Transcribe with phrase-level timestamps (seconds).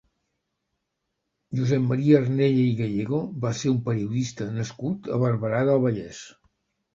[1.59, 6.25] Josep Maria Arnella i Gallego va ser un periodista nascut a Barberà del Vallès.